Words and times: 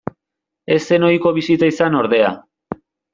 Ez 0.75 0.79
zen 0.85 1.05
ohiko 1.09 1.33
bisita 1.37 1.69
izan 1.73 1.99
ordea. 2.03 2.33